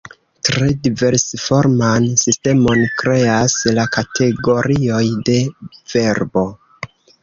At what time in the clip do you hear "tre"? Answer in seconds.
0.47-0.69